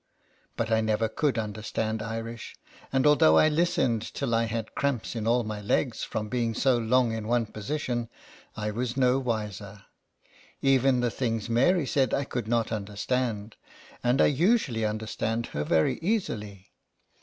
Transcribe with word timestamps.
But 0.57 0.71
I 0.71 0.81
never 0.81 1.07
could 1.07 1.37
understand 1.37 2.01
Irish, 2.01 2.55
and 2.91 3.05
although 3.05 3.37
I 3.37 3.49
listened 3.49 4.01
till 4.15 4.33
I 4.33 4.45
had 4.45 4.73
cramps 4.73 5.15
in 5.15 5.27
all 5.27 5.43
my 5.43 5.61
legs, 5.61 6.01
from 6.03 6.27
being 6.27 6.55
so 6.55 6.75
long 6.79 7.11
in 7.11 7.27
one 7.27 7.45
position, 7.45 8.09
I 8.57 8.71
was 8.71 8.97
no 8.97 9.19
wiser. 9.19 9.83
Even 10.59 11.01
the 11.01 11.11
things 11.11 11.49
Mary 11.51 11.85
said 11.85 12.15
I 12.15 12.23
could 12.23 12.47
not 12.47 12.71
understand, 12.71 13.57
and 14.03 14.21
I 14.21 14.25
usually 14.25 14.85
understand 14.85 15.45
her 15.53 15.63
very 15.63 15.99
easily. 15.99 16.71